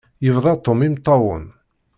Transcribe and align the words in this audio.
Yebda 0.25 0.53
Tom 0.65 0.79
imeṭṭawen. 0.87 1.45